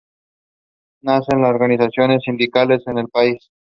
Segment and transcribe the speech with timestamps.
[1.03, 3.51] Nacen las organizaciones sindicales en el país.